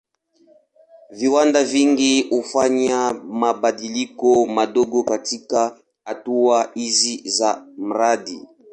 [1.11, 8.47] Viwanda vingi hufanya mabadiliko madogo katika hatua hizi za mradi.